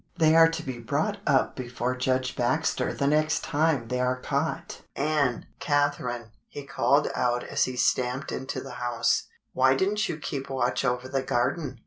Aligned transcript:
They 0.17 0.35
are 0.35 0.49
to 0.49 0.63
be 0.63 0.79
brought 0.79 1.19
up 1.27 1.55
before 1.55 1.95
Judge 1.95 2.35
Baxter 2.35 2.91
the 2.91 3.05
next 3.05 3.43
time 3.43 3.87
they 3.87 3.99
are 3.99 4.19
caught. 4.19 4.81
Ann! 4.95 5.45
Cath 5.59 5.99
erine!" 5.99 6.31
he 6.47 6.65
called 6.65 7.09
out 7.13 7.43
as 7.43 7.65
he 7.65 7.75
stamped 7.75 8.31
into 8.31 8.61
the 8.61 8.71
house," 8.81 9.27
why 9.53 9.75
did 9.75 9.89
n't 9.91 10.09
you 10.09 10.17
keep 10.17 10.49
watch 10.49 10.83
over 10.83 11.07
the 11.07 11.21
garden 11.21 11.77